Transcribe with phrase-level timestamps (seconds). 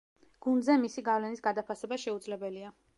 [0.45, 2.79] გუნდზე მისი გავლენის გადაფასება შეუძლებელია.